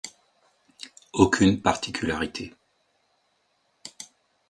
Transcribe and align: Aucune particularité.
Aucune 1.13 1.61
particularité. 1.61 2.55